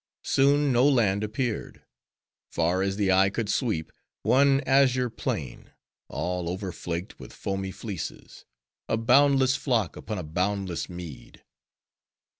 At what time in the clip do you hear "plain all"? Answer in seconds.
5.11-6.49